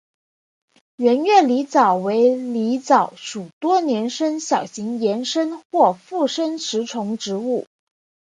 [0.95, 7.67] 圆叶狸藻为狸藻属多年生小型岩生或附生食虫植物。